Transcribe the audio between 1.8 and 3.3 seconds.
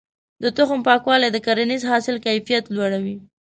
حاصل کيفيت لوړوي.